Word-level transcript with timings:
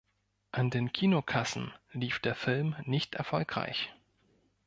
An 0.51 0.71
den 0.71 0.91
Kinokassen 0.91 1.71
lief 1.91 2.17
der 2.17 2.33
Film 2.33 2.75
nicht 2.85 3.13
erfolgreich. 3.13 3.93